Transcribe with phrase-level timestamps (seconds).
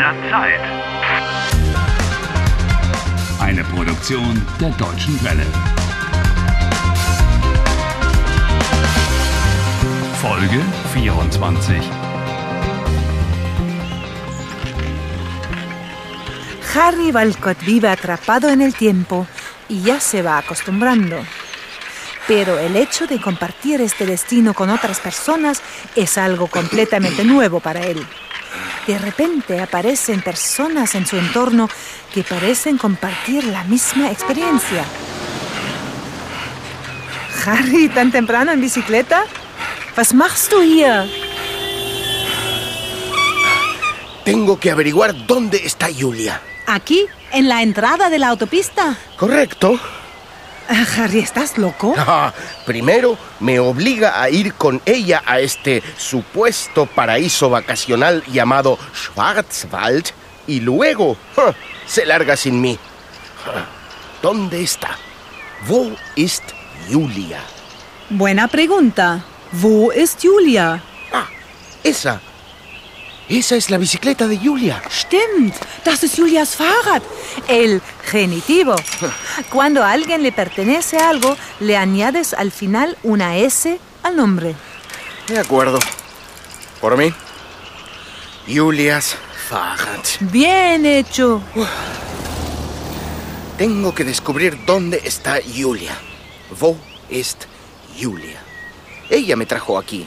[0.00, 0.60] der Zeit.
[3.38, 5.44] Eine Produktion der Deutschen Welle.
[10.22, 10.62] Folge
[10.94, 11.76] 24.
[16.74, 19.26] Harry Walcott vive atrapado en el tiempo
[19.68, 21.16] y ya se va acostumbrando.
[22.26, 25.60] Pero el hecho de compartir este destino con otras personas
[25.94, 28.06] es algo completamente nuevo para él.
[28.90, 31.68] De repente aparecen personas en su entorno
[32.12, 34.84] que parecen compartir la misma experiencia.
[37.46, 39.26] Harry, ¿tan temprano en bicicleta?
[39.96, 41.08] Was machst du hier?
[44.24, 46.42] Tengo que averiguar dónde está Julia.
[46.66, 47.06] ¿Aquí?
[47.30, 48.98] ¿En la entrada de la autopista?
[49.16, 49.78] ¿Correcto?
[50.72, 51.94] Ah, Harry, ¿estás loco?
[51.98, 52.32] Ah,
[52.64, 60.06] primero me obliga a ir con ella a este supuesto paraíso vacacional llamado Schwarzwald
[60.46, 61.52] y luego ah,
[61.86, 62.78] se larga sin mí.
[63.46, 63.66] Ah,
[64.22, 64.96] ¿Dónde está?
[65.66, 66.44] Wo ist
[66.88, 67.40] Julia?
[68.08, 69.24] Buena pregunta.
[69.52, 70.80] Wo ist Julia?
[71.12, 71.26] Ah,
[71.82, 72.20] esa.
[73.30, 74.82] Esa es la bicicleta de Julia.
[74.90, 77.00] Stimmt, das ist Julias Fahrrad.
[77.46, 78.74] El genitivo.
[79.50, 84.56] Cuando a alguien le pertenece algo, le añades al final una S al nombre.
[85.28, 85.78] De acuerdo.
[86.80, 87.14] ¿Por mí?
[88.48, 89.14] Julias
[89.48, 90.00] Fahrrad.
[90.32, 91.40] Bien hecho.
[93.56, 95.96] Tengo que descubrir dónde está Julia.
[96.58, 96.76] Wo
[97.08, 97.44] ist
[97.96, 98.42] Julia?
[99.08, 100.04] Ella me trajo aquí.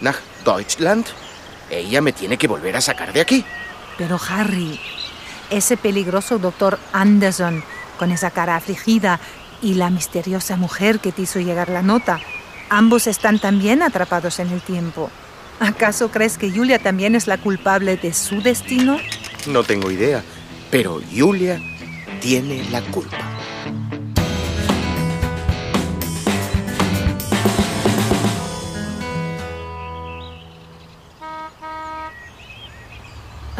[0.00, 1.06] Nach Deutschland.
[1.70, 3.44] Ella me tiene que volver a sacar de aquí.
[3.98, 4.78] Pero Harry,
[5.50, 7.64] ese peligroso doctor Anderson,
[7.98, 9.20] con esa cara afligida,
[9.62, 12.20] y la misteriosa mujer que te hizo llegar la nota,
[12.68, 15.10] ambos están también atrapados en el tiempo.
[15.60, 18.98] ¿Acaso crees que Julia también es la culpable de su destino?
[19.46, 20.22] No tengo idea.
[20.70, 21.60] Pero Julia
[22.20, 23.16] tiene la culpa.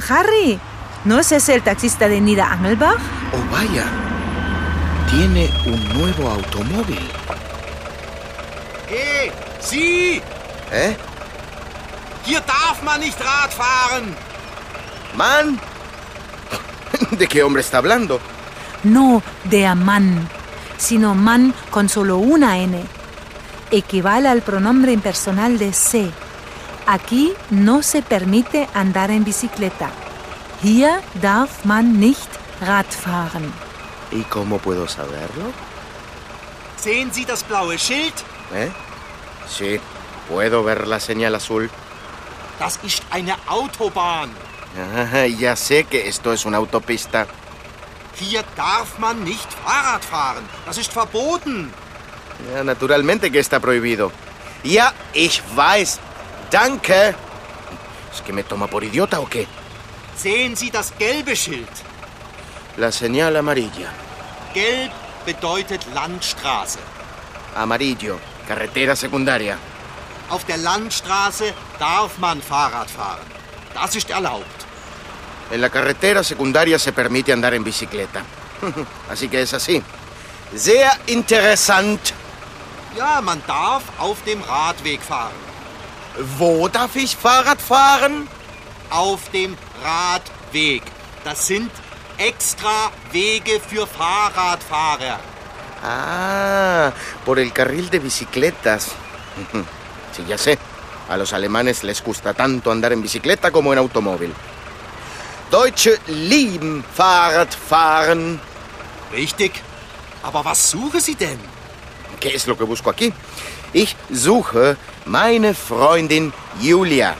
[0.08, 0.58] Harry,
[1.04, 2.98] ¿no es ese el taxista de Nida Angelbach?
[3.32, 3.84] Oh, vaya.
[5.10, 7.10] Tiene un nuevo automóvil.
[8.88, 10.22] Hey, Sie!
[10.72, 10.96] ¿Eh?
[12.24, 14.14] Hier darf man nicht Rad fahren!
[15.16, 15.60] ¿Man?
[17.18, 18.20] ¿De qué hombre está hablando?
[18.84, 20.28] No de a man,
[20.76, 22.84] sino man con solo una N.
[23.70, 26.10] Equivale al pronombre impersonal de se.
[26.86, 29.91] Aquí no se permite andar en bicicleta.
[30.62, 32.28] Hier darf man nicht
[32.60, 33.52] Rad fahren.
[34.12, 35.52] ¿Y cómo puedo saberlo?
[36.76, 38.14] Sehen Sie das blaue Schild?
[38.54, 38.70] ¿Eh?
[39.48, 39.80] Sí,
[40.28, 41.69] puedo ver la señal azul.
[42.58, 44.30] Das ist eine Autobahn.
[44.78, 47.26] Ah, ya sé que esto es una autopista.
[48.18, 50.44] Hier darf man nicht Fahrrad fahren.
[50.64, 51.70] Das ist verboten.
[52.54, 54.12] Ja, naturalmente que está prohibido.
[54.64, 56.00] Ja, ich weiß.
[56.50, 57.14] Danke.
[58.12, 59.46] ¿Es que me toma por idiota o qué?
[60.16, 61.68] Sehen Sie das gelbe Schild?
[62.76, 63.90] La señal amarilla.
[64.54, 64.92] Gelb
[65.26, 66.78] bedeutet Landstraße.
[67.56, 68.18] Amarillo.
[68.46, 69.58] Carretera secundaria.
[70.30, 73.26] Auf der Landstraße darf man Fahrrad fahren.
[73.74, 74.66] Das ist erlaubt.
[75.50, 78.22] En la carretera secundaria se permite andar en bicicleta.
[79.10, 79.82] Así que es así.
[80.54, 82.00] Sehr interessant.
[82.96, 85.34] Ja, man darf auf dem Radweg fahren.
[86.38, 88.28] Wo darf ich Fahrrad fahren?
[88.91, 90.82] Auf dem Radweg.
[91.25, 91.71] Das sind
[92.19, 95.21] extra Wege für Fahrradfahrer.
[95.82, 96.93] Ah,
[97.25, 98.91] por el carril de bicicletas.
[100.16, 100.56] Sí, ya sé.
[101.10, 104.33] A los alemanes les gusta tanto andar en bicicleta como en automóvil.
[105.50, 108.41] Deutsche lieben Fahrradfahren.
[109.12, 109.53] Richtig.
[110.22, 111.38] Aber was suchen Sie denn?
[112.19, 113.12] ¿Qué es lo que busco aquí?
[113.82, 117.15] Ich suche meine Freundin Julia.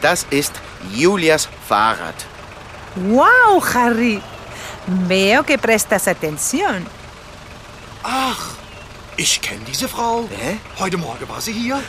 [0.00, 0.52] Das ist
[0.94, 2.14] Julias Fahrrad.
[2.94, 4.22] ¡Wow, Harry!
[5.08, 6.86] Veo que prestas atención.
[8.04, 8.42] Ach,
[9.16, 10.28] ich kenne diese Frau.
[10.30, 10.60] Hä?
[10.78, 11.82] Heute Morgen war sie hier.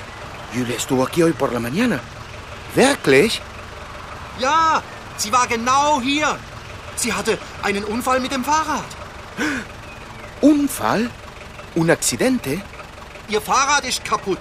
[0.51, 2.00] Julia estuvo aquí hoy por la mañana.
[2.73, 3.41] ¿Wirklich?
[4.39, 4.81] Ja,
[5.18, 6.35] sie war genau hier.
[6.95, 8.89] Sie hatte einen Unfall mit dem Fahrrad.
[10.41, 11.12] ¿Unfall?
[11.75, 12.62] ¿Un accidente?
[13.30, 14.39] Ihr Fahrrad ist kaputt.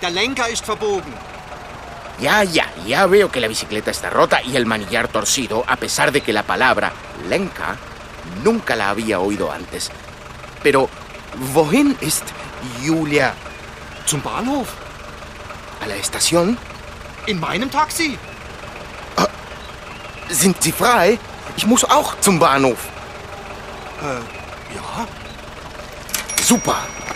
[0.00, 1.12] Der Lenker ist verbogen.
[2.18, 6.12] Ya, ya, ya veo que la bicicleta está rota y el manillar torcido, a pesar
[6.12, 6.92] de que la palabra
[7.28, 7.76] Lenka
[8.44, 9.90] nunca la había oído antes.
[10.62, 10.88] Pero,
[11.52, 12.24] ¿wohin ist
[12.84, 13.34] Julia?
[14.06, 14.68] Zum Bahnhof.
[15.82, 16.58] ¿A la estación?
[17.26, 18.18] In meinem Taxi.
[20.28, 21.18] Sind Sie frei?
[21.56, 22.78] Ich muss auch zum Bahnhof.
[24.74, 25.06] Ja?
[26.52, 27.11] Super.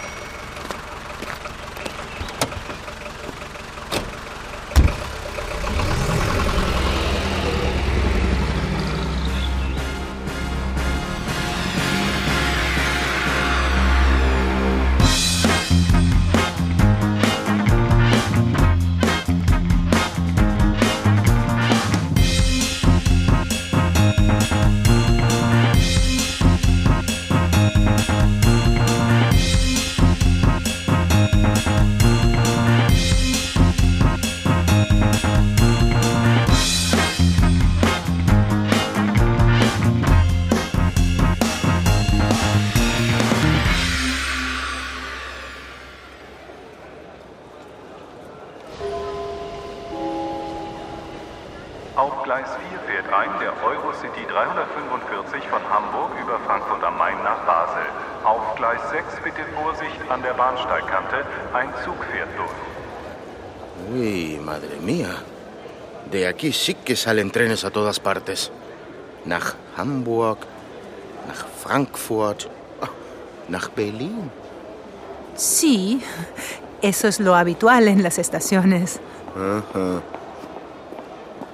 [51.96, 57.40] Auf Gleis 4 fährt ein der Eurocity 345 von Hamburg über Frankfurt am Main nach
[57.46, 57.86] Basel.
[58.22, 62.52] Auf Gleis 6 bitte Vorsicht an der Bahnsteigkante, ein Zug fährt durch.
[63.94, 65.14] Uy, madre mía.
[66.12, 68.50] De aquí sí que salen trenes a todas partes.
[69.24, 70.38] Nach Hamburg,
[71.26, 72.50] nach Frankfurt,
[72.82, 72.88] ah,
[73.48, 74.30] nach Berlin.
[75.34, 76.02] Sí,
[76.82, 79.00] eso es lo habitual en las estaciones.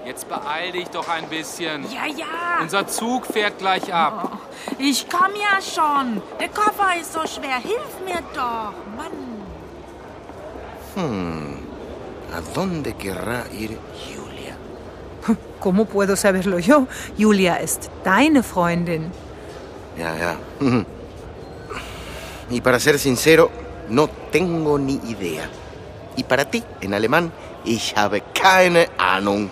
[0.04, 1.84] Jetzt beeil dich doch ein bisschen.
[1.92, 2.60] Ja, ja.
[2.60, 4.38] Unser Zug fährt gleich ab.
[4.78, 6.20] Ich komm ja schon.
[6.40, 7.58] Der Koffer ist so schwer.
[7.58, 8.74] Hilf mir doch.
[8.96, 9.32] Mann.
[10.94, 14.56] ¿A dónde querrá ir Julia?
[15.60, 16.86] ¿Cómo puedo saberlo yo?
[17.16, 19.12] Julia ist deine Freundin.
[19.96, 20.36] Ya, ya.
[22.50, 23.50] Y para ser sincero,
[23.88, 25.48] no tengo ni idea.
[26.16, 27.32] Y para ti, en alemán,
[27.64, 29.50] ich habe keine Ahnung.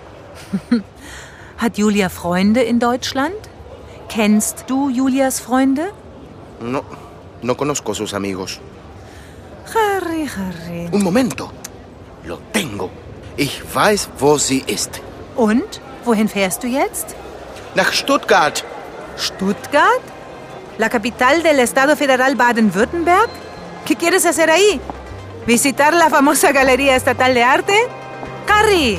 [1.58, 3.37] Hat Julia Freunde in Deutschland?
[4.08, 5.92] Kennst du Julias Freunde?
[6.60, 6.82] No,
[7.42, 8.60] no conozco sus amigos.
[9.75, 10.88] Harry, Harry.
[10.92, 11.50] Un momento.
[12.25, 12.90] Lo tengo.
[13.37, 15.00] Ich weiß, wo sie ist.
[15.37, 15.81] Und?
[16.04, 17.14] Wohin fährst du jetzt?
[17.75, 18.64] Nach Stuttgart.
[19.16, 20.02] ¿Stuttgart?
[20.78, 23.28] ¿La capital del Estado Federal Baden-Württemberg?
[23.87, 24.81] ¿Qué quieres hacer ahí?
[25.46, 27.75] ¿Visitar la famosa Galería Estatal de Arte?
[28.48, 28.98] ¡Harry!